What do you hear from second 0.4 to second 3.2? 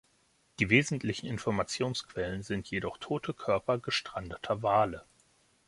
Die wesentlichen Informationsquellen sind jedoch